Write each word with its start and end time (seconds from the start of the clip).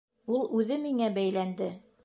Ул 0.37 0.47
үҙе 0.61 0.79
миңә 0.87 1.11
бәйләнде! 1.19 1.73